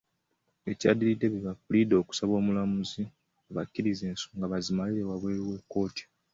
Ekyaddiridde 0.71 1.27
be 1.33 1.39
bapuliida 1.47 1.95
okusaba 2.01 2.33
omulamuzi 2.41 3.01
abakkirize 3.49 4.03
ensonga 4.11 4.51
bazimalire 4.51 5.03
wabweru 5.09 5.43
wa 5.51 5.57
kkooti. 5.61 6.03